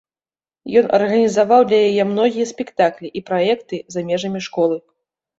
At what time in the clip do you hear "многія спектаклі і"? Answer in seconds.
2.13-3.23